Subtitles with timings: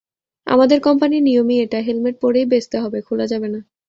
[0.47, 3.59] আমাদের কোম্পানির নিয়মই এটা, হেলমেট পরেই বেচতে হবে, খোলা যাবে না।